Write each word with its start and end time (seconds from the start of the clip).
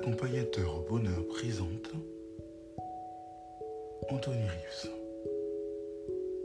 Accompagnateur 0.00 0.76
au 0.76 0.88
bonheur 0.88 1.28
présente 1.28 1.90
Anthony 4.08 4.48
Rives, 4.48 4.90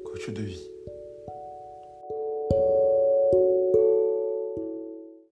coach 0.04 0.30
de 0.30 0.42
vie. 0.42 0.68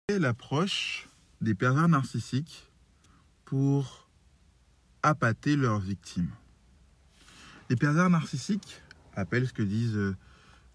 L'approche 0.08 1.10
des 1.42 1.54
pervers 1.54 1.90
narcissiques 1.90 2.72
pour 3.44 4.08
appâter 5.02 5.58
leurs 5.58 5.80
victimes? 5.80 6.32
Les 7.70 7.76
pervers 7.76 8.10
narcissiques 8.10 8.82
appellent 9.18 9.50
ce 9.50 9.54
que 9.54 9.64
disent 9.64 9.98
euh, 9.98 10.16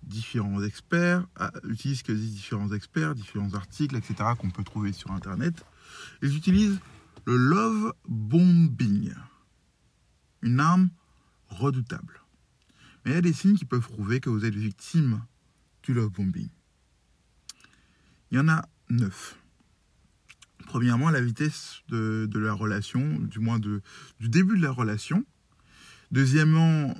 différents 0.03 0.63
experts, 0.63 1.27
utilisent 1.65 2.01
ce 2.01 2.05
que 2.05 2.13
disent 2.13 2.35
différents 2.35 2.73
experts, 2.73 3.15
différents 3.15 3.55
articles, 3.55 3.97
etc., 3.97 4.17
qu'on 4.39 4.51
peut 4.51 4.65
trouver 4.65 4.93
sur 4.93 5.13
Internet. 5.13 5.65
Ils 6.21 6.37
utilisent 6.37 6.79
le 7.29 7.37
love 7.37 7.93
bombing, 8.09 9.13
une 10.41 10.61
arme 10.61 10.89
redoutable. 11.51 12.23
Mais 13.05 13.11
il 13.11 13.15
y 13.17 13.19
a 13.19 13.21
des 13.21 13.35
signes 13.35 13.59
qui 13.59 13.67
peuvent 13.67 13.87
prouver 13.87 14.19
que 14.19 14.31
vous 14.31 14.47
êtes 14.47 14.55
victime 14.55 15.23
du 15.83 15.93
love 15.93 16.11
bombing. 16.11 16.49
Il 18.31 18.39
y 18.39 18.41
en 18.41 18.49
a 18.49 18.67
neuf. 18.89 19.39
Premièrement, 20.65 21.11
la 21.11 21.21
vitesse 21.21 21.83
de, 21.91 22.31
la 22.33 22.55
relation, 22.55 23.19
du 23.19 23.41
moins 23.41 23.59
du 23.59 23.83
début 24.21 24.57
de 24.57 24.63
la 24.63 24.71
relation. 24.71 25.23
Deuxièmement, 26.11 26.97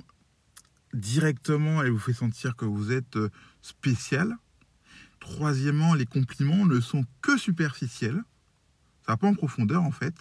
directement, 0.93 1.81
elle 1.81 1.89
vous 1.89 1.97
fait 1.97 2.13
sentir 2.13 2.55
que 2.55 2.65
vous 2.65 2.91
êtes 2.91 3.15
euh, 3.15 3.29
spécial. 3.63 4.37
Troisièmement, 5.19 5.95
les 5.95 6.05
compliments 6.05 6.67
ne 6.67 6.79
sont 6.79 7.03
que 7.23 7.35
superficiels. 7.35 8.23
Pas 9.17 9.27
en 9.27 9.33
profondeur 9.33 9.83
en 9.83 9.91
fait. 9.91 10.15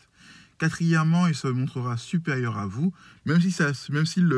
Quatrièmement, 0.59 1.29
il 1.29 1.35
se 1.35 1.47
montrera 1.47 1.97
supérieur 1.97 2.59
à 2.59 2.67
vous, 2.67 2.93
même 3.25 3.41
si 3.41 3.53
ça, 3.53 3.71
même 3.91 4.07
s'il 4.07 4.29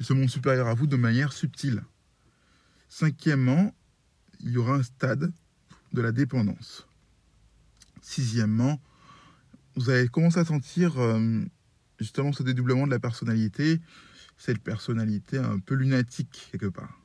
il 0.00 0.06
se 0.06 0.14
montre 0.14 0.32
supérieur 0.32 0.66
à 0.66 0.74
vous 0.74 0.86
de 0.86 0.96
manière 0.96 1.32
subtile. 1.32 1.84
Cinquièmement, 2.88 3.74
il 4.40 4.52
y 4.52 4.56
aura 4.56 4.76
un 4.76 4.82
stade 4.82 5.30
de 5.92 6.00
la 6.00 6.12
dépendance. 6.12 6.86
Sixièmement, 8.00 8.80
vous 9.76 9.90
allez 9.90 10.08
commencer 10.08 10.40
à 10.40 10.44
sentir 10.44 10.98
euh, 10.98 11.42
justement 11.98 12.32
ce 12.32 12.42
dédoublement 12.42 12.86
de 12.86 12.90
la 12.90 12.98
personnalité, 12.98 13.80
cette 14.38 14.60
personnalité 14.60 15.36
un 15.36 15.58
peu 15.58 15.74
lunatique 15.74 16.48
quelque 16.50 16.66
part. 16.66 16.98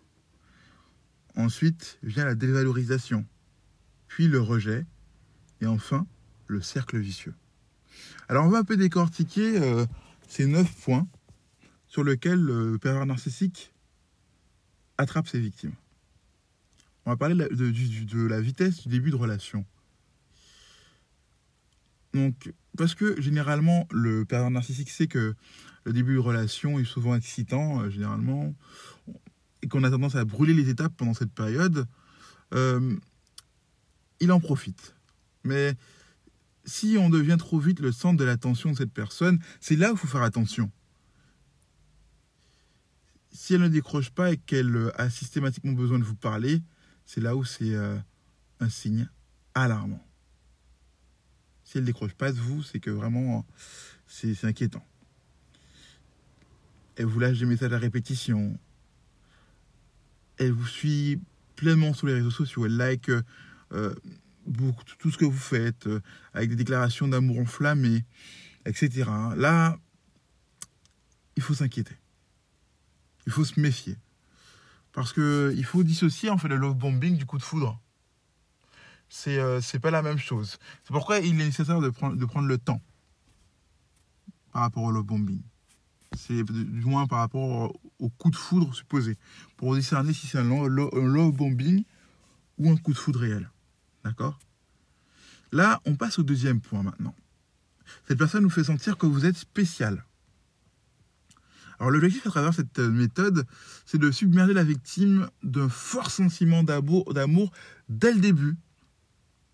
Ensuite 1.35 1.99
vient 2.03 2.25
la 2.25 2.35
dévalorisation, 2.35 3.25
puis 4.07 4.27
le 4.27 4.39
rejet, 4.39 4.85
et 5.59 5.65
enfin 5.65 6.07
le 6.53 6.61
cercle 6.61 6.97
vicieux. 6.97 7.33
Alors 8.29 8.45
on 8.45 8.49
va 8.49 8.59
un 8.59 8.63
peu 8.63 8.77
décortiquer 8.77 9.59
euh, 9.61 9.85
ces 10.27 10.45
neuf 10.45 10.73
points 10.83 11.07
sur 11.87 12.03
lesquels 12.03 12.39
le 12.39 12.77
pervers 12.77 13.05
narcissique 13.05 13.73
attrape 14.97 15.27
ses 15.27 15.39
victimes. 15.39 15.73
On 17.05 17.11
va 17.11 17.17
parler 17.17 17.35
de 17.35 18.27
la, 18.27 18.41
vitesse 18.41 18.83
du 18.83 18.89
début 18.89 19.11
de 19.11 19.15
relation. 19.15 19.65
Donc, 22.13 22.53
parce 22.77 22.95
que 22.95 23.19
généralement, 23.21 23.87
le 23.91 24.23
pervers 24.23 24.51
narcissique 24.51 24.89
sait 24.89 25.07
que 25.07 25.35
le 25.83 25.93
début 25.93 26.13
de 26.13 26.19
relation 26.19 26.79
est 26.79 26.85
souvent 26.85 27.15
excitant, 27.15 27.81
euh, 27.81 27.89
généralement, 27.89 28.55
et 29.61 29.67
qu'on 29.67 29.83
a 29.83 29.89
tendance 29.89 30.15
à 30.15 30.23
brûler 30.23 30.53
les 30.53 30.69
étapes 30.69 30.93
pendant 30.95 31.13
cette 31.13 31.31
période, 31.31 31.87
euh, 32.53 32.95
il 34.19 34.31
en 34.31 34.39
profite. 34.39 34.95
Mais 35.43 35.75
si 36.65 36.97
on 36.99 37.09
devient 37.09 37.37
trop 37.37 37.59
vite 37.59 37.79
le 37.79 37.91
centre 37.91 38.17
de 38.17 38.23
l'attention 38.23 38.71
de 38.71 38.77
cette 38.77 38.93
personne, 38.93 39.39
c'est 39.59 39.75
là 39.75 39.91
où 39.91 39.95
il 39.95 39.97
faut 39.97 40.07
faire 40.07 40.23
attention. 40.23 40.71
Si 43.31 43.53
elle 43.53 43.61
ne 43.61 43.67
décroche 43.67 44.11
pas 44.11 44.31
et 44.31 44.37
qu'elle 44.37 44.91
a 44.95 45.09
systématiquement 45.09 45.73
besoin 45.73 45.99
de 45.99 46.03
vous 46.03 46.15
parler, 46.15 46.61
c'est 47.05 47.21
là 47.21 47.35
où 47.35 47.43
c'est 47.43 47.73
euh, 47.73 47.97
un 48.59 48.69
signe 48.69 49.09
alarmant. 49.53 50.05
Si 51.63 51.77
elle 51.77 51.83
ne 51.83 51.87
décroche 51.87 52.13
pas 52.13 52.31
de 52.31 52.37
vous, 52.37 52.63
c'est 52.63 52.79
que 52.79 52.91
vraiment, 52.91 53.45
c'est 54.07 54.43
inquiétant. 54.45 54.85
Elle 56.95 57.05
vous 57.05 57.19
lâche 57.19 57.39
des 57.39 57.45
messages 57.45 57.73
à 57.73 57.79
répétition. 57.79 58.57
Elle 60.37 60.51
vous 60.51 60.67
suit 60.67 61.19
pleinement 61.55 61.93
sur 61.93 62.07
les 62.07 62.13
réseaux 62.13 62.31
sociaux. 62.31 62.65
Elle 62.65 62.77
like 62.77 63.09
euh, 63.09 63.95
tout 64.99 65.11
ce 65.11 65.17
que 65.17 65.25
vous 65.25 65.37
faites, 65.37 65.87
euh, 65.87 66.01
avec 66.33 66.49
des 66.49 66.55
déclarations 66.55 67.07
d'amour 67.07 67.39
enflammées, 67.39 68.05
etc. 68.65 69.09
Là, 69.35 69.77
il 71.35 71.43
faut 71.43 71.53
s'inquiéter. 71.53 71.95
Il 73.25 73.31
faut 73.31 73.45
se 73.45 73.59
méfier. 73.59 73.97
Parce 74.91 75.13
qu'il 75.13 75.65
faut 75.65 75.83
dissocier 75.83 76.29
en 76.29 76.37
fait 76.37 76.47
le 76.47 76.57
love 76.57 76.75
bombing 76.75 77.17
du 77.17 77.25
coup 77.25 77.37
de 77.37 77.43
foudre 77.43 77.79
c'est 79.15 79.37
euh, 79.37 79.61
pas 79.79 79.91
la 79.91 80.01
même 80.01 80.17
chose. 80.17 80.57
C'est 80.83 80.91
pourquoi 80.91 81.19
il 81.19 81.39
est 81.39 81.45
nécessaire 81.45 81.79
de 81.79 81.89
prendre, 81.91 82.15
de 82.15 82.25
prendre 82.25 82.47
le 82.47 82.57
temps 82.57 82.81
par 84.51 84.63
rapport 84.63 84.83
au 84.83 84.91
love 84.91 85.05
bombing. 85.05 85.39
C'est 86.17 86.43
du 86.43 86.85
moins 86.85 87.05
par 87.05 87.19
rapport 87.19 87.71
au 87.99 88.09
coup 88.09 88.31
de 88.31 88.35
foudre 88.35 88.73
supposé. 88.73 89.15
Pour 89.55 89.75
discerner 89.75 90.13
si 90.13 90.25
c'est 90.25 90.39
un 90.39 90.67
love 90.67 91.31
bombing 91.31 91.83
ou 92.57 92.71
un 92.71 92.77
coup 92.77 92.91
de 92.91 92.97
foudre 92.97 93.19
réel. 93.19 93.51
D'accord? 94.03 94.39
Là, 95.51 95.81
on 95.85 95.95
passe 95.95 96.19
au 96.19 96.23
deuxième 96.23 96.61
point 96.61 96.83
maintenant. 96.83 97.15
Cette 98.07 98.17
personne 98.17 98.43
nous 98.43 98.49
fait 98.49 98.63
sentir 98.63 98.97
que 98.97 99.05
vous 99.05 99.25
êtes 99.25 99.37
spécial. 99.37 100.03
Alors 101.79 101.91
l'objectif 101.91 102.25
à 102.27 102.29
travers 102.29 102.53
cette 102.53 102.79
méthode, 102.79 103.45
c'est 103.85 103.97
de 103.97 104.09
submerger 104.11 104.53
la 104.53 104.63
victime 104.63 105.29
d'un 105.43 105.69
fort 105.69 106.11
sentiment 106.11 106.63
d'amour 106.63 107.51
dès 107.89 108.13
le 108.13 108.19
début, 108.19 108.55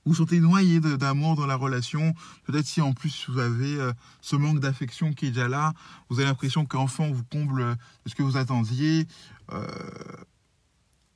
vous 0.10 0.16
sentez 0.16 0.40
noyé 0.40 0.80
d'amour 0.80 1.36
dans 1.36 1.46
la 1.46 1.56
relation. 1.56 2.16
Peut-être 2.46 2.66
si 2.66 2.82
en 2.82 2.94
plus 2.94 3.30
vous 3.30 3.40
avez 3.40 3.80
euh, 3.80 3.94
ce 4.22 4.36
manque 4.36 4.60
d'affection 4.60 5.14
qui 5.14 5.28
est 5.28 5.30
déjà 5.30 5.48
là, 5.48 5.74
vous 6.10 6.20
avez 6.20 6.28
l'impression 6.28 6.66
qu'enfant 6.66 7.12
vous 7.12 7.24
comble 7.26 7.78
de 8.06 8.10
ce 8.10 8.16
que 8.16 8.24
vous 8.24 8.38
attendiez. 8.38 9.08
Euh... 9.52 9.68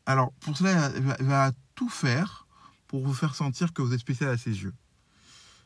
Alors 0.05 0.31
pour 0.41 0.55
cela, 0.55 0.91
il 0.95 1.25
va, 1.25 1.51
tout 1.75 1.89
faire 1.89 2.42
pour 2.93 3.03
vous 3.03 3.15
faire 3.15 3.33
sentir 3.33 3.73
que 3.73 3.81
vous 3.81 3.91
êtes 3.91 4.01
spécial 4.01 4.29
à 4.29 4.37
ses 4.37 4.61
yeux. 4.61 4.75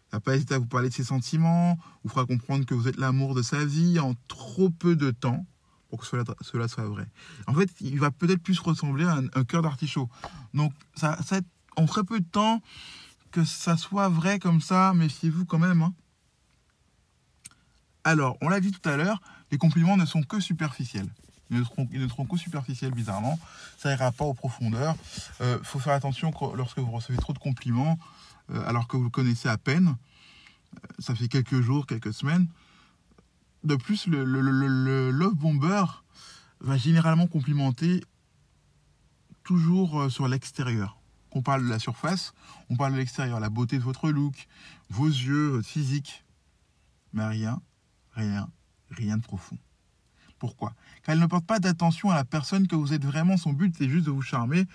Il 0.06 0.12
va 0.13 0.21
pas 0.21 0.38
hésiter 0.38 0.53
à 0.53 0.59
vous 0.59 0.65
parler 0.65 0.88
de 0.88 0.94
ses 0.94 1.03
sentiments, 1.03 1.77
vous 2.06 2.09
fera 2.09 2.25
comprendre 2.25 2.65
que 2.65 2.74
vous 2.74 2.88
êtes 2.88 2.95
l'amour 2.95 3.35
de 3.35 3.41
sa 3.41 3.65
vie 3.65 4.00
en 4.00 4.13
trop 4.29 4.69
peu 4.69 4.95
de 4.95 5.12
temps 5.12 5.45
pour 5.89 6.00
que 6.00 6.06
cela, 6.06 6.24
soit 6.69 6.85
vrai. 6.85 7.06
En 7.45 7.53
fait, 7.53 7.69
il 7.81 8.00
va 8.00 8.12
peut-être 8.12 8.41
plus 8.41 8.57
ressembler 8.62 9.03
à 9.03 9.15
un, 9.15 9.25
un 9.33 9.44
cœur 9.44 9.62
d'artichaut. 9.62 10.09
Donc, 10.53 10.71
ça, 10.95 11.21
ça, 11.21 11.41
en 11.75 11.85
très 11.85 12.06
peu 12.06 12.21
de 12.21 12.25
temps, 12.25 12.62
que 13.31 13.44
ça 13.44 13.75
soit 13.75 14.07
vrai 14.07 14.39
comme 14.39 14.62
ça, 14.62 14.94
méfiez-vous 14.94 15.44
quand 15.44 15.59
même. 15.59 15.81
Hein. 15.81 15.94
Alors, 18.06 18.38
on 18.39 18.47
l'a 18.47 18.62
dit 18.62 18.71
tout 18.71 18.88
à 18.88 18.95
l'heure, 18.95 19.19
les 19.51 19.57
compliments 19.57 19.97
ne 19.97 20.06
sont 20.06 20.24
que 20.24 20.39
superficiels. 20.39 21.09
Ils 21.49 21.59
ne 21.59 22.07
seront 22.07 22.25
que 22.25 22.38
superficiels, 22.38 22.91
bizarrement. 22.91 23.39
Ça 23.77 23.91
ira 23.91 24.11
pas 24.11 24.25
aux 24.25 24.33
profondeurs. 24.33 24.95
Il 25.39 25.59
faut 25.63 25.79
faire 25.79 25.94
attention 25.94 26.31
lorsque 26.55 26.79
vous 26.79 26.91
recevez 26.91 27.17
trop 27.17 27.33
de 27.33 27.39
compliments, 27.39 27.97
euh, 28.51 28.65
alors 28.67 28.88
que 28.88 28.95
vous 28.95 29.03
le 29.03 29.09
connaissez 29.09 29.49
à 29.49 29.57
peine. 29.57 29.95
Euh, 30.75 30.88
ça 30.99 31.15
fait 31.15 31.27
quelques 31.27 31.61
jours, 31.61 31.85
quelques 31.85 32.13
semaines. 32.13 32.47
De 33.63 33.75
plus, 33.75 34.07
le, 34.07 34.23
le, 34.23 35.11
love 35.11 35.35
bomber 35.35 35.83
va 36.61 36.77
généralement 36.77 37.27
complimenter 37.27 38.03
toujours 39.43 40.01
euh, 40.01 40.09
sur 40.09 40.27
l'extérieur. 40.27 40.97
On 41.31 41.41
parle 41.41 41.65
de 41.65 41.69
la 41.69 41.79
surface, 41.79 42.33
on 42.69 42.77
parle 42.77 42.93
de 42.93 42.97
l'extérieur, 42.97 43.39
la 43.39 43.50
beauté 43.50 43.77
de 43.77 43.83
votre 43.83 44.09
look, 44.09 44.47
vos 44.89 45.07
yeux, 45.07 45.50
votre 45.50 45.67
physique. 45.67 46.23
Mais 47.13 47.25
rien, 47.25 47.61
rien, 48.13 48.50
rien 48.89 49.17
de 49.17 49.23
profond. 49.23 49.57
Pourquoi 50.39 50.74
Car 51.04 51.13
elle 51.13 51.19
ne 51.22 51.25
porte 51.25 51.45
pas 51.45 51.60
d'attention 51.60 52.10
à 52.10 52.16
la 52.16 52.25
personne 52.25 52.68
que 52.68 52.75
vous 52.75 52.94
êtes 52.94 53.06
vraiment. 53.06 53.38
Son 53.38 53.54
but, 53.54 53.75
c'est 53.78 53.89
juste 53.89 54.06
de 54.06 54.12
vous 54.12 54.22
charmer, 54.22 54.66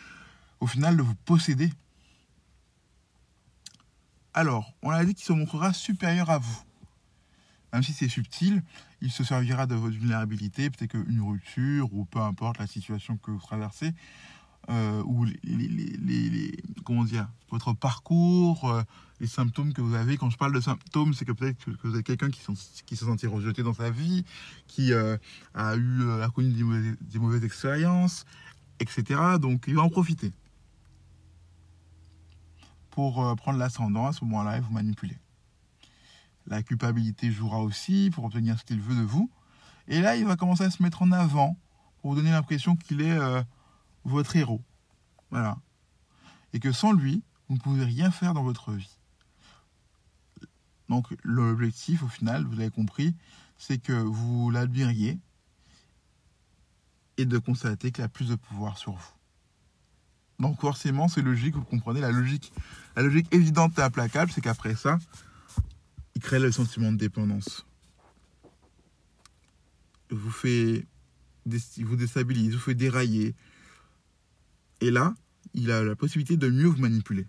au 0.61 0.67
final, 0.67 0.97
de 0.97 1.03
vous 1.03 1.15
posséder. 1.25 1.71
Alors, 4.35 4.73
on 4.83 4.91
a 4.91 5.05
dit 5.05 5.15
qu'il 5.15 5.25
se 5.25 5.33
montrera 5.33 5.73
supérieur 5.73 6.31
à 6.31 6.39
vous. 6.39 6.63
Même 7.73 7.83
si 7.83 7.93
c'est 7.93 8.09
subtil, 8.09 8.63
il 9.01 9.11
se 9.11 9.25
servira 9.25 9.67
de 9.67 9.75
votre 9.75 9.97
vulnérabilité, 9.97 10.69
peut-être 10.71 10.93
qu'une 10.93 11.23
rupture, 11.23 11.93
ou 11.95 12.05
peu 12.05 12.21
importe 12.21 12.59
la 12.59 12.67
situation 12.67 13.17
que 13.17 13.31
vous 13.31 13.41
traversez, 13.41 13.95
euh, 14.71 15.03
ou 15.05 15.25
les, 15.25 16.53
comment 16.85 17.05
dire, 17.05 17.29
votre 17.51 17.73
parcours, 17.73 18.71
euh, 18.71 18.83
les 19.19 19.27
symptômes 19.27 19.73
que 19.73 19.81
vous 19.81 19.95
avez. 19.95 20.17
Quand 20.17 20.31
je 20.31 20.37
parle 20.37 20.55
de 20.55 20.61
symptômes, 20.61 21.15
c'est 21.15 21.25
que 21.25 21.33
peut-être 21.33 21.59
que 21.65 21.89
vous 21.89 21.97
êtes 21.97 22.07
quelqu'un 22.07 22.31
qui, 22.31 22.41
qui 22.87 22.97
se 22.97 23.27
rejeté 23.27 23.65
dans 23.65 23.75
sa 23.75 23.91
vie, 23.91 24.25
qui 24.69 24.93
euh, 24.93 25.17
a 25.55 25.75
eu 25.75 26.11
a 26.23 26.29
connu 26.29 26.53
des 26.53 26.63
mauvaises, 26.63 26.97
des 27.01 27.19
mauvaises 27.19 27.45
expériences, 27.45 28.25
etc. 28.79 29.21
Donc 29.41 29.65
il 29.67 29.75
va 29.75 29.83
en 29.83 29.89
profiter 29.89 30.31
pour 32.91 33.35
prendre 33.37 33.59
l'ascendant 33.59 34.07
à 34.07 34.13
ce 34.13 34.23
moment-là 34.25 34.59
et 34.59 34.61
vous 34.61 34.73
manipuler. 34.73 35.17
La 36.47 36.63
culpabilité 36.63 37.33
jouera 37.33 37.59
aussi 37.59 38.11
pour 38.13 38.25
obtenir 38.25 38.59
ce 38.59 38.65
qu'il 38.65 38.81
veut 38.81 38.95
de 38.95 39.03
vous. 39.03 39.31
Et 39.89 40.01
là, 40.03 40.15
il 40.17 40.27
va 40.27 40.37
commencer 40.37 40.65
à 40.65 40.71
se 40.71 40.83
mettre 40.83 41.03
en 41.03 41.11
avant 41.11 41.57
pour 42.01 42.11
vous 42.11 42.17
donner 42.17 42.31
l'impression 42.31 42.77
qu'il 42.77 43.01
est 43.01 43.19
votre 44.05 44.37
héros. 44.37 44.63
Voilà. 45.31 45.59
Et 46.53 46.61
que 46.61 46.73
sans 46.73 46.93
lui, 46.93 47.23
vous 47.49 47.55
ne 47.55 47.61
pouvez 47.61 47.85
rien 47.85 48.11
faire 48.11 48.35
dans 48.35 48.43
votre 48.43 48.73
vie. 48.73 48.99
Donc 50.89 51.07
l'objectif, 51.23 52.03
au 52.03 52.09
final, 52.09 52.45
vous 52.45 52.61
avez 52.61 52.71
compris, 52.71 53.15
c'est 53.57 53.79
que 53.79 53.93
vous 53.93 54.51
l'admiriez 54.51 55.19
et 57.17 57.25
de 57.25 57.39
constater 57.39 57.93
qu'il 57.93 58.05
a 58.05 58.09
plus 58.09 58.29
de 58.29 58.35
pouvoir 58.35 58.79
sur 58.79 58.93
vous. 58.93 59.13
Donc 60.39 60.61
forcément, 60.61 61.09
c'est 61.09 61.23
logique, 61.23 61.55
vous 61.55 61.65
comprenez, 61.65 62.01
la 62.01 62.11
logique, 62.11 62.53
la 62.97 63.03
logique 63.03 63.33
évidente 63.33 63.79
et 63.79 63.83
implacable, 63.83 64.33
c'est 64.33 64.41
qu'après 64.41 64.75
ça, 64.75 64.99
il 66.15 66.21
crée 66.21 66.39
le 66.39 66.51
sentiment 66.51 66.93
de 66.93 66.97
dépendance. 66.97 67.65
Vous 70.11 70.31
fait, 70.31 70.85
vous 71.47 71.97
déstabilise, 71.97 72.55
vous 72.55 72.61
fait 72.61 72.75
dérailler, 72.75 73.35
et 74.83 74.91
là, 74.91 75.15
il 75.55 75.71
a 75.71 75.85
la 75.85 75.95
possibilité 75.95 76.37
de 76.37 76.51
mieux 76.51 76.67
vous 76.67 76.81
manipuler. 76.81 77.27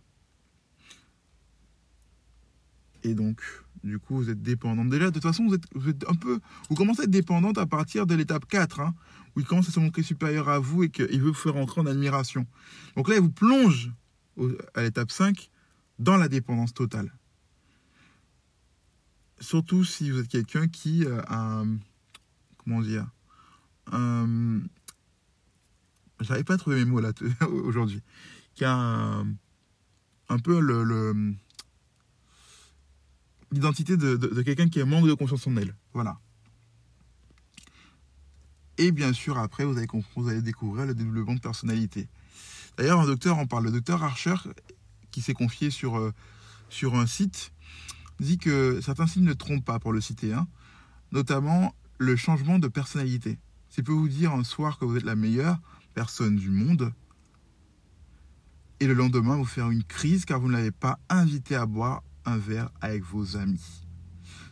Et 3.03 3.13
donc, 3.13 3.41
du 3.83 3.99
coup, 3.99 4.15
vous 4.15 4.29
êtes 4.31 4.41
dépendante. 4.41 4.89
Déjà, 4.89 5.09
de 5.09 5.13
toute 5.13 5.21
façon, 5.21 5.45
vous 5.45 5.89
êtes, 5.89 6.09
un 6.09 6.15
peu. 6.15 6.39
Vous 6.69 6.75
commencez 6.75 7.01
à 7.01 7.03
être 7.03 7.11
dépendante 7.11 7.59
à 7.59 7.67
partir 7.67 8.07
de 8.07 8.15
l'étape 8.15 8.47
4, 8.47 8.79
hein, 8.79 8.95
où 9.35 9.39
il 9.39 9.45
commence 9.45 9.69
à 9.69 9.71
se 9.71 9.79
montrer 9.79 10.01
supérieur 10.01 10.49
à 10.49 10.57
vous 10.57 10.83
et 10.83 10.89
qu'il 10.89 11.21
veut 11.21 11.27
vous 11.27 11.33
faire 11.35 11.55
entrer 11.55 11.79
en 11.79 11.85
admiration. 11.85 12.47
Donc 12.95 13.07
là, 13.07 13.15
il 13.17 13.21
vous 13.21 13.29
plonge 13.29 13.91
à 14.73 14.81
l'étape 14.81 15.11
5 15.11 15.51
dans 15.99 16.17
la 16.17 16.29
dépendance 16.29 16.73
totale. 16.73 17.13
Surtout 19.39 19.83
si 19.83 20.09
vous 20.09 20.21
êtes 20.21 20.27
quelqu'un 20.27 20.67
qui 20.67 21.05
a. 21.05 21.63
comment 22.57 22.81
dire 22.81 23.05
j'arrive 26.23 26.43
pas 26.43 26.55
à 26.55 26.57
trouver 26.57 26.77
mes 26.77 26.85
mots 26.85 26.99
là 26.99 27.11
aujourd'hui, 27.49 28.01
qui 28.55 28.65
a 28.65 28.73
un, 28.73 30.39
peu 30.39 30.59
le, 30.59 31.35
l'identité 33.51 33.97
de, 33.97 34.41
quelqu'un 34.41 34.69
qui 34.69 34.81
a 34.81 34.85
manque 34.85 35.07
de 35.07 35.13
confiance 35.13 35.45
en 35.47 35.55
elle. 35.57 35.75
Voilà. 35.93 36.19
Et 38.77 38.91
bien 38.91 39.13
sûr, 39.13 39.37
après, 39.37 39.65
vous 39.65 39.77
allez, 39.77 40.41
découvrir 40.41 40.85
le 40.85 40.95
développement 40.95 41.35
de 41.35 41.39
personnalité. 41.39 42.07
D'ailleurs, 42.77 42.99
un 42.99 43.05
docteur 43.05 43.37
en 43.37 43.45
parle. 43.45 43.65
Le 43.65 43.71
docteur 43.71 44.03
Archer, 44.03 44.35
qui 45.11 45.21
s'est 45.21 45.35
confié 45.35 45.69
sur, 45.69 45.97
euh, 45.97 46.11
sur 46.69 46.95
un 46.95 47.05
site, 47.05 47.51
dit 48.19 48.39
que 48.39 48.81
certains 48.81 49.05
signes 49.05 49.25
ne 49.25 49.33
trompent 49.33 49.63
pas, 49.63 49.79
pour 49.79 49.93
le 49.93 50.01
citer, 50.01 50.33
hein, 50.33 50.47
notamment 51.11 51.75
le 51.99 52.15
changement 52.15 52.57
de 52.57 52.67
personnalité. 52.67 53.37
S'il 53.69 53.83
peut 53.83 53.91
vous 53.91 54.09
dire 54.09 54.33
un 54.33 54.43
soir 54.43 54.79
que 54.79 54.85
vous 54.85 54.97
êtes 54.97 55.03
la 55.03 55.15
meilleure, 55.15 55.59
personne 55.93 56.35
du 56.35 56.49
monde, 56.49 56.93
et 58.79 58.87
le 58.87 58.93
lendemain 58.93 59.37
vous 59.37 59.45
faire 59.45 59.69
une 59.69 59.83
crise 59.83 60.25
car 60.25 60.39
vous 60.39 60.47
ne 60.47 60.53
l'avez 60.53 60.71
pas 60.71 60.99
invité 61.09 61.55
à 61.55 61.65
boire 61.65 62.03
un 62.25 62.37
verre 62.37 62.69
avec 62.81 63.03
vos 63.03 63.37
amis. 63.37 63.85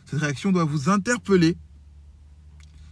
Cette 0.06 0.20
réaction 0.20 0.52
doit 0.52 0.64
vous 0.64 0.88
interpeller. 0.88 1.56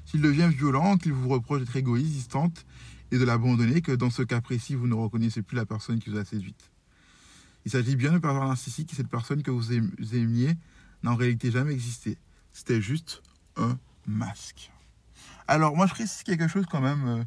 S'il 0.04 0.20
devient 0.20 0.50
violent, 0.52 0.96
qu'il 0.96 1.12
vous 1.12 1.28
reproche 1.28 1.60
d'être 1.60 1.76
égoïste, 1.76 2.12
distante 2.12 2.66
et 3.10 3.18
de 3.18 3.24
l'abandonner, 3.24 3.80
que 3.80 3.92
dans 3.92 4.10
ce 4.10 4.22
cas 4.22 4.40
précis, 4.40 4.74
vous 4.74 4.86
ne 4.86 4.94
reconnaissez 4.94 5.42
plus 5.42 5.56
la 5.56 5.66
personne 5.66 5.98
qui 5.98 6.10
vous 6.10 6.18
a 6.18 6.24
séduite. 6.24 6.70
Il 7.64 7.70
s'agit 7.70 7.96
bien 7.96 8.12
de 8.12 8.18
pervers 8.18 8.46
narcissique 8.46 8.92
et 8.92 8.96
cette 8.96 9.08
personne 9.08 9.42
que 9.42 9.50
vous 9.50 9.72
aimiez 9.72 10.56
n'a 11.02 11.12
en 11.12 11.16
réalité 11.16 11.50
jamais 11.50 11.72
existé. 11.72 12.18
C'était 12.52 12.80
juste 12.80 13.22
un 13.56 13.78
masque. 14.06 14.70
Alors 15.46 15.76
moi 15.76 15.86
je 15.86 15.94
précise 15.94 16.22
quelque 16.22 16.48
chose 16.48 16.64
quand 16.70 16.80
même 16.80 17.06
euh, 17.06 17.24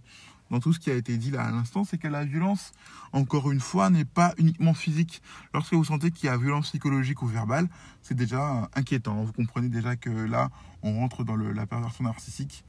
dans 0.51 0.59
tout 0.59 0.73
ce 0.73 0.79
qui 0.79 0.91
a 0.91 0.95
été 0.95 1.17
dit 1.17 1.31
là 1.31 1.43
à 1.43 1.51
l'instant, 1.51 1.83
c'est 1.83 1.97
que 1.97 2.07
la 2.07 2.25
violence, 2.25 2.71
encore 3.11 3.51
une 3.51 3.59
fois, 3.59 3.89
n'est 3.89 4.05
pas 4.05 4.33
uniquement 4.37 4.73
physique. 4.73 5.21
Lorsque 5.53 5.73
vous 5.73 5.85
sentez 5.85 6.11
qu'il 6.11 6.27
y 6.27 6.29
a 6.29 6.37
violence 6.37 6.69
psychologique 6.69 7.21
ou 7.21 7.27
verbale, 7.27 7.67
c'est 8.01 8.15
déjà 8.15 8.69
inquiétant. 8.75 9.23
Vous 9.23 9.33
comprenez 9.33 9.69
déjà 9.69 9.95
que 9.95 10.09
là, 10.09 10.49
on 10.83 10.99
rentre 10.99 11.23
dans 11.23 11.35
la 11.35 11.65
perversion 11.65 12.03
narcissique. 12.03 12.63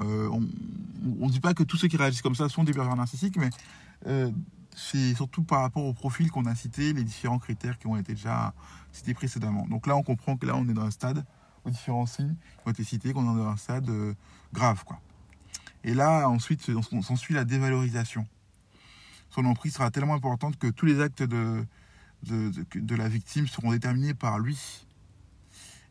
Euh, 0.00 0.28
on 0.30 1.26
ne 1.26 1.30
dit 1.30 1.40
pas 1.40 1.54
que 1.54 1.62
tous 1.62 1.76
ceux 1.76 1.88
qui 1.88 1.96
réagissent 1.96 2.22
comme 2.22 2.34
ça 2.34 2.48
sont 2.48 2.64
des 2.64 2.72
pervers 2.72 2.96
narcissiques, 2.96 3.36
mais 3.36 3.50
euh, 4.06 4.30
c'est 4.74 5.14
surtout 5.14 5.42
par 5.42 5.60
rapport 5.60 5.84
au 5.84 5.92
profil 5.92 6.30
qu'on 6.30 6.46
a 6.46 6.54
cité, 6.54 6.92
les 6.92 7.04
différents 7.04 7.38
critères 7.38 7.78
qui 7.78 7.86
ont 7.86 7.96
été 7.96 8.14
déjà 8.14 8.54
cités 8.92 9.14
précédemment. 9.14 9.66
Donc 9.68 9.86
là, 9.86 9.96
on 9.96 10.02
comprend 10.02 10.36
que 10.36 10.46
là, 10.46 10.56
on 10.56 10.68
est 10.68 10.74
dans 10.74 10.84
un 10.84 10.90
stade, 10.90 11.24
aux 11.64 11.70
différents 11.70 12.06
signes 12.06 12.34
qui 12.34 12.68
ont 12.68 12.70
été 12.70 12.84
cités, 12.84 13.12
qu'on 13.12 13.22
est 13.22 13.38
dans 13.38 13.48
un 13.48 13.56
stade 13.56 13.88
euh, 13.90 14.14
grave, 14.52 14.84
quoi. 14.84 15.00
Et 15.84 15.94
là, 15.94 16.28
ensuite, 16.28 16.70
s'ensuit 17.02 17.34
la 17.34 17.44
dévalorisation. 17.44 18.26
Son 19.30 19.44
emprise 19.44 19.74
sera 19.74 19.90
tellement 19.90 20.14
importante 20.14 20.58
que 20.58 20.66
tous 20.66 20.86
les 20.86 21.00
actes 21.00 21.22
de, 21.22 21.64
de, 22.22 22.94
la 22.94 23.08
victime 23.08 23.46
seront 23.46 23.72
déterminés 23.72 24.14
par 24.14 24.38
lui. 24.38 24.86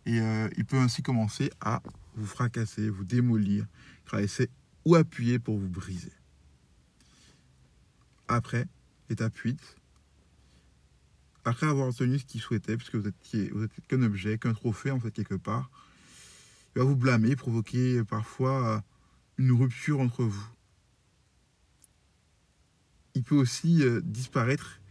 Et 0.06 0.20
euh, 0.20 0.50
il 0.58 0.66
peut 0.66 0.78
ainsi 0.78 1.02
commencer 1.02 1.50
à 1.62 1.82
vous 2.16 2.26
fracasser, 2.26 2.90
vous 2.90 3.04
démolir, 3.04 3.66
caresser 4.10 4.50
ou 4.86 4.96
appuyer 4.96 5.40
pour 5.40 5.58
vous 5.58 5.70
briser. 5.70 6.12
Après, 8.28 8.68
étape 9.10 9.36
8, 9.38 9.60
après 11.46 11.68
avoir 11.68 11.88
obtenu 11.88 12.20
ce 12.20 12.26
qu'il 12.26 12.42
souhaitait, 12.42 12.78
puisque 12.78 12.96
vous 12.96 13.08
êtes, 13.08 13.52
vous 13.52 13.64
êtes 13.64 13.72
qu'un 13.88 14.04
objet, 14.04 14.38
qu'un 14.38 14.54
trophée 14.54 14.92
en 14.92 15.00
fait 15.00 15.12
quelque 15.12 15.36
part, 15.36 15.70
il 16.76 16.80
va 16.80 16.86
vous 16.86 16.96
blâmer, 16.96 17.36
provoquer 17.36 18.04
parfois 18.04 18.84
une 19.40 19.54
rupture 19.54 20.02
entre 20.02 20.26
vous. 20.26 20.48
Il 23.16 23.24
peut 23.24 23.38
aussi 23.38 23.82
euh, 23.84 24.02
disparaître 24.02 24.82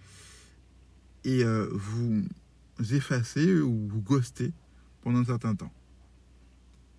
et 1.24 1.44
euh, 1.44 1.68
vous 1.70 2.24
effacer 2.90 3.60
ou 3.60 3.86
vous 3.88 4.00
ghoster 4.00 4.52
pendant 5.02 5.18
un 5.18 5.24
certain 5.26 5.54
temps. 5.54 5.72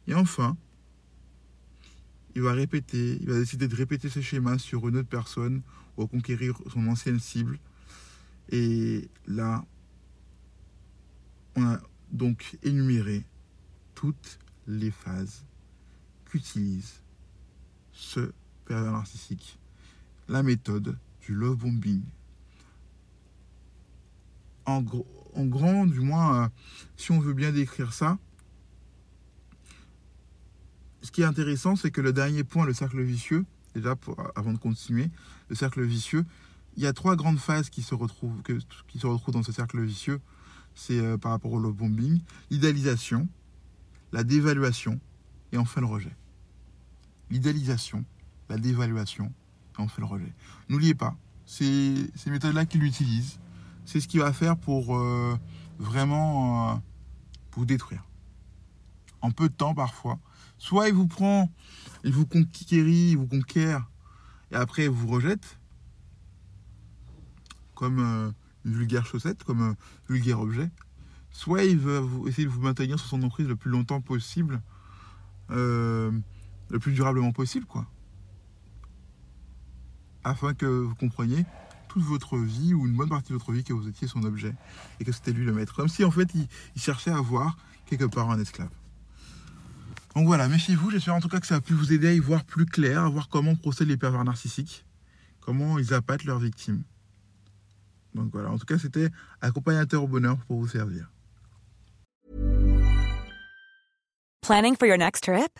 Et 0.08 0.13
enfin, 0.13 0.58
il 2.36 2.44
va 2.44 2.53
répéter, 2.53 3.18
il 3.20 3.27
va 3.27 3.39
décider 3.39 3.68
de 3.68 3.75
répéter 3.75 4.10
ce 4.10 4.22
schéma 4.22 4.60
sur 4.60 4.88
une 4.88 4.98
autre 4.98 5.10
personne 5.10 5.63
ou 5.98 6.06
conquérir 6.06 6.56
son 6.72 6.88
ancienne 6.88 7.20
cible. 7.20 7.58
Et 8.51 9.10
là, 9.27 9.65
on 11.56 11.65
a 11.65 11.82
donc 12.12 12.58
énuméré 12.62 13.25
toutes 13.96 14.38
les 14.68 14.91
phases 14.91 15.44
qu'utilise 16.25 17.01
ce 18.00 18.32
pervers 18.65 18.94
narcissique. 18.94 19.60
La 20.29 20.41
méthode 20.41 20.98
du 21.22 21.34
love 21.34 21.58
bombing. 21.58 22.01
En, 24.65 24.84
en 25.34 25.46
grand, 25.46 25.86
du 25.86 26.00
moins, 26.00 26.46
euh, 26.46 26.48
si 26.96 27.12
on 27.12 27.20
veut 27.20 27.34
bien 27.34 27.51
décrire 27.51 27.91
ça, 27.94 28.18
ce 31.01 31.12
qui 31.12 31.22
est 31.22 31.25
intéressant, 31.25 31.75
c'est 31.75 31.91
que 31.91 32.01
le 32.01 32.13
dernier 32.13 32.44
point, 32.44 32.65
le 32.65 32.74
cercle 32.74 33.01
vicieux, 33.01 33.46
déjà 33.74 33.96
pour, 33.96 34.18
avant 34.36 34.53
de 34.53 34.58
continuer, 34.58 35.10
le 35.50 35.56
cercle 35.56 35.84
vicieux, 35.84 36.25
il 36.77 36.84
y 36.84 36.88
a 36.88 36.94
trois 36.94 37.15
grandes 37.15 37.39
phases 37.39 37.70
qui 37.70 37.82
se 37.82 37.96
retrouvent, 37.96 38.41
que, 38.44 38.60
qui 38.88 39.00
se 39.00 39.08
retrouvent 39.08 39.34
dans 39.34 39.44
ce 39.44 39.51
cercle 39.51 39.82
vicieux. 39.82 40.22
C'est 40.75 41.00
euh, 41.00 41.18
par 41.18 41.32
rapport 41.32 41.51
au 41.51 41.60
love 41.60 41.75
bombing, 41.75 42.22
l'idéalisation, 42.51 43.27
la 44.12 44.24
dévaluation 44.24 45.00
et 45.51 45.58
enfin 45.58 45.82
le 45.82 45.88
rejet. 45.88 46.15
L'idéalisation, 47.30 48.04
la 48.50 48.58
dévaluation 48.58 49.32
et 49.78 49.82
enfin 49.82 50.02
le 50.02 50.06
rejet. 50.06 50.34
N'oubliez 50.68 50.96
pas, 50.96 51.16
c'est 51.46 51.96
ces 52.16 52.30
méthodes-là 52.30 52.66
qu'il 52.66 52.84
utilise. 52.84 53.40
C'est 53.86 54.00
ce 54.00 54.08
qu'il 54.08 54.20
va 54.20 54.34
faire 54.34 54.56
pour 54.58 54.96
euh, 54.98 55.36
vraiment 55.80 56.74
euh, 56.74 56.76
vous 57.54 57.66
détruire. 57.66 58.04
En 59.22 59.32
peu 59.32 59.50
de 59.50 59.54
temps 59.54 59.74
parfois. 59.74 60.20
Soit 60.58 60.90
il 60.90 60.94
vous 60.94 61.08
prend, 61.08 61.50
il 62.04 62.14
vous 62.14 62.26
conquérit, 62.26 63.12
il 63.12 63.18
vous 63.18 63.28
conquiert, 63.28 63.90
et 64.52 64.56
après 64.56 64.84
il 64.84 64.90
vous 64.90 65.08
rejette, 65.08 65.58
comme 67.74 68.00
euh, 68.00 68.32
une 68.66 68.74
vulgaire 68.74 69.06
chaussette, 69.06 69.44
comme 69.44 69.62
un 69.62 69.76
vulgaire 70.08 70.40
objet. 70.42 70.70
Soit 71.32 71.64
il 71.64 71.78
veut 71.78 72.04
essayer 72.28 72.46
de 72.46 72.52
vous 72.52 72.62
maintenir 72.62 73.00
sur 73.00 73.08
son 73.08 73.24
emprise 73.24 73.48
le 73.48 73.56
plus 73.56 73.72
longtemps 73.72 74.02
possible, 74.02 74.62
le 76.70 76.80
plus 76.80 76.94
durablement 76.94 77.32
possible, 77.32 77.66
quoi. 77.66 77.86
Afin 80.24 80.54
que 80.54 80.66
vous 80.66 80.96
compreniez 80.96 81.46
toute 81.88 82.04
votre 82.04 82.38
vie 82.38 82.74
ou 82.74 82.86
une 82.86 82.96
bonne 82.96 83.10
partie 83.10 83.30
de 83.30 83.34
votre 83.34 83.52
vie 83.52 83.64
que 83.64 83.74
vous 83.74 83.88
étiez 83.88 84.08
son 84.08 84.24
objet 84.24 84.54
et 85.00 85.06
que 85.06 85.12
c'était 85.12 85.34
lui 85.34 85.44
le 85.44 85.54
maître. 85.54 85.76
Comme 85.76 85.88
si 85.90 86.04
en 86.04 86.12
fait 86.12 86.30
il, 86.36 86.48
cherchait 86.80 87.12
à 87.12 87.18
avoir 87.18 87.58
quelque 87.86 88.06
part 88.06 88.30
un 88.30 88.40
esclave. 88.40 88.70
Donc 90.16 90.26
voilà, 90.26 90.48
méfiez-vous, 90.48 90.92
j'espère 90.92 91.16
en 91.16 91.20
tout 91.20 91.30
cas 91.30 91.40
que 91.40 91.48
ça 91.48 91.56
a 91.56 91.62
pu 91.62 91.74
vous 91.74 91.92
aider 91.92 92.08
à 92.08 92.14
y 92.14 92.20
voir 92.20 92.44
plus 92.44 92.66
clair, 92.66 93.04
à 93.04 93.10
voir 93.10 93.30
comment 93.30 93.56
procèdent 93.56 93.88
les 93.88 93.98
pervers 93.98 94.24
narcissiques, 94.24 94.86
comment 95.40 95.80
ils 95.80 95.94
appâtent 95.94 96.24
leurs 96.24 96.40
victimes. 96.40 96.84
Donc 98.14 98.32
voilà, 98.32 98.52
en 98.52 98.58
tout 98.58 98.66
cas 98.66 98.78
c'était 98.78 99.10
accompagnateur 99.42 100.04
au 100.04 100.08
bonheur 100.08 100.38
pour 100.48 100.60
vous 100.60 100.68
servir. 100.68 101.12
Planning 104.42 104.76
for 104.76 104.88
your 104.88 104.98
next 104.98 105.24
trip? 105.24 105.60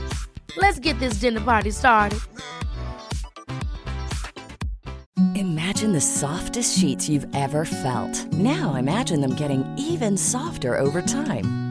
Let's 0.57 0.79
get 0.79 0.99
this 0.99 1.19
dinner 1.19 1.41
party 1.41 1.71
started. 1.71 2.19
Imagine 5.35 5.93
the 5.93 6.01
softest 6.01 6.77
sheets 6.77 7.09
you've 7.09 7.27
ever 7.33 7.65
felt. 7.65 8.25
Now 8.33 8.75
imagine 8.75 9.21
them 9.21 9.35
getting 9.35 9.65
even 9.77 10.17
softer 10.17 10.77
over 10.77 11.01
time. 11.01 11.70